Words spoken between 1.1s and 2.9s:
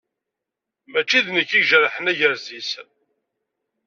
d nekk i ijerḥen agrez-is.